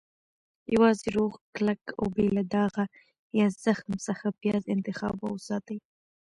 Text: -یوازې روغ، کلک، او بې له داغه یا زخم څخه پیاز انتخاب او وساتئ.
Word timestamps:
-یوازې 0.73 1.07
روغ، 1.17 1.33
کلک، 1.55 1.81
او 1.99 2.05
بې 2.15 2.25
له 2.35 2.43
داغه 2.53 2.83
یا 3.39 3.47
زخم 3.63 3.91
څخه 4.07 4.27
پیاز 4.39 4.63
انتخاب 4.75 5.15
او 5.25 5.31
وساتئ. 5.37 5.77